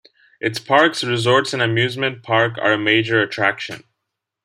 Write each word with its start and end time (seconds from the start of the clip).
Its 0.39 0.57
parks, 0.57 1.03
resorts, 1.03 1.53
and 1.53 1.61
amusement 1.61 2.23
park 2.23 2.57
are 2.57 2.73
a 2.73 2.77
major 2.79 3.21
attraction. 3.21 3.83